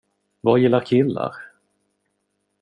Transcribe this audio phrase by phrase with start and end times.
[0.41, 1.33] Vad gillar killar?